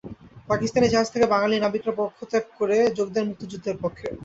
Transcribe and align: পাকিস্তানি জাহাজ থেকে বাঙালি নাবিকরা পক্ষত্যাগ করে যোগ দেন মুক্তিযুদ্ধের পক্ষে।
পাকিস্তানি 0.49 0.87
জাহাজ 0.89 1.07
থেকে 1.11 1.25
বাঙালি 1.25 1.55
নাবিকরা 1.59 1.93
পক্ষত্যাগ 1.99 2.45
করে 2.59 2.77
যোগ 2.97 3.07
দেন 3.11 3.25
মুক্তিযুদ্ধের 3.29 3.77
পক্ষে। 3.83 4.07